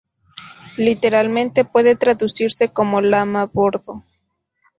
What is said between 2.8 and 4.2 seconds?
"lama-bordo".